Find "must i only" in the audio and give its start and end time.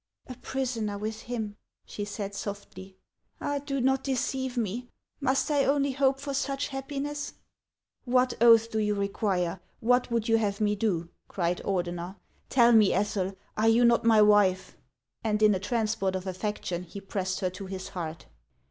5.19-5.91